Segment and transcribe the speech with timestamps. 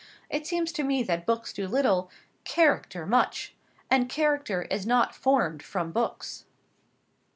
[0.31, 2.09] It seems to me that books do little;
[2.43, 3.53] character much;
[3.87, 6.45] and character is not formed from books."